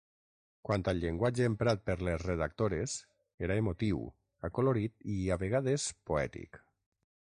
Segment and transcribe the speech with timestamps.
[0.67, 2.95] Quant al llenguatge emprat per les redactores
[3.49, 4.01] era emotiu,
[4.51, 6.63] acolorit i, a vegades, poètic.